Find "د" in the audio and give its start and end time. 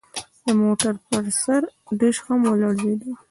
0.45-0.47